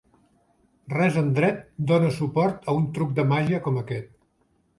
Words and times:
Res 0.93 1.19
en 1.21 1.29
Dret 1.39 1.59
dona 1.91 2.09
suport 2.15 2.67
a 2.67 2.75
un 2.79 2.89
truc 2.97 3.13
de 3.21 3.27
màgia 3.35 3.61
com 3.69 3.79
aquest. 3.85 4.11